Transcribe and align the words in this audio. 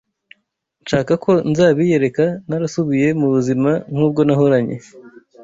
Nshaka 0.83 1.13
ko 1.23 1.31
nzabiyereka 1.49 2.25
narasubiye 2.47 3.07
mu 3.19 3.27
buzima 3.33 3.71
nk’ubwo 3.93 4.21
nahoranye 4.27 4.75